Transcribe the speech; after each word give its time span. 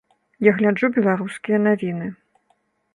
Я 0.49 0.53
гляджу 0.61 0.89
беларускія 0.97 1.57
навіны. 1.69 2.13